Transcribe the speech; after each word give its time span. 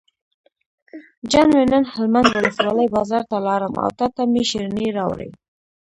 جان 1.31 1.47
مې 1.55 1.63
نن 1.71 1.83
هلمند 1.93 2.27
ولسوالۍ 2.31 2.87
بازار 2.95 3.23
ته 3.29 3.37
لاړم 3.47 3.73
او 3.83 3.89
تاته 3.99 4.23
مې 4.31 4.43
شیرینۍ 4.49 4.89
راوړې. 4.97 5.29